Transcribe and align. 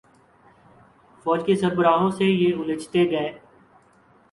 فوج 1.23 1.43
کے 1.45 1.55
سربراہوں 1.55 2.09
سے 2.11 2.25
یہ 2.25 2.55
الجھتے 2.55 3.09
گئے۔ 3.11 3.31